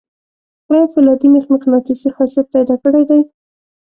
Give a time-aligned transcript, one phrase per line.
[0.71, 3.19] آیا فولادي میخ مقناطیسي خاصیت پیدا کړی دی؟